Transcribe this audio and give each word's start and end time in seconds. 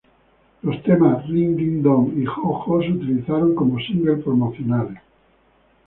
Los 0.63 0.81
temas 0.81 1.27
"Ring 1.29 1.55
Ding 1.55 1.83
Dong" 1.83 2.17
y 2.19 2.25
"Jo 2.25 2.53
Jo" 2.53 2.81
se 2.81 2.89
utilizaron 2.89 3.53
como 3.53 3.77
singles 3.79 4.23
promocionales. 4.23 4.97